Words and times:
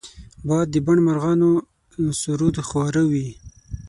باد 0.47 0.67
د 0.71 0.75
بڼ 0.85 0.97
مرغانو 1.07 1.51
سرود 2.21 2.55
خواره 2.67 3.03
وي 3.11 3.29